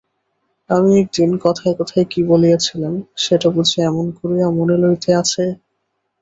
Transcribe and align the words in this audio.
আমি 0.69 0.91
একদিন 1.01 1.31
কথায় 1.45 1.75
কথায় 1.79 2.05
কী 2.11 2.21
বলিয়াছিলাম, 2.29 2.93
সেটা 3.17 3.47
বুঝি 3.55 3.77
এমন 3.83 4.05
করিয়া 4.17 4.47
মনে 4.57 4.75
লইতে 4.81 5.11
আছে? 5.21 5.43